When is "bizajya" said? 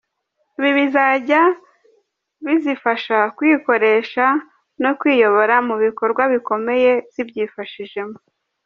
0.77-1.41